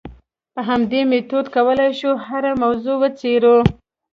[0.53, 3.57] په همدې میتود کولای شو هره موضوع وڅېړو.